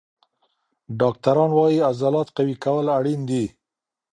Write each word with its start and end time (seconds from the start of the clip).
ډاکټران 0.99 1.49
وایي 1.57 1.79
عضلات 1.89 2.27
قوي 2.37 2.55
کول 2.63 2.85
اړین 2.97 3.21
دي. 3.29 3.45